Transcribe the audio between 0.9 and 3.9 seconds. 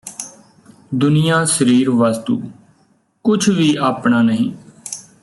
ਦੁਨੀਆਂ ਸਰੀਰ ਵਸਤੂ ਕੁੱਛ ਵੀ